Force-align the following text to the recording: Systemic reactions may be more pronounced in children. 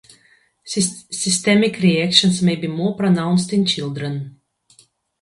Systemic 0.65 1.77
reactions 1.79 2.41
may 2.41 2.55
be 2.55 2.65
more 2.65 2.95
pronounced 2.97 3.53
in 3.53 3.67
children. 3.67 4.41